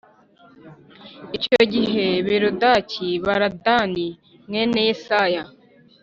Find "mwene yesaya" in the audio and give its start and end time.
4.47-5.43